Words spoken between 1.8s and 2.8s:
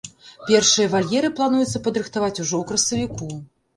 падрыхтаваць ужо ў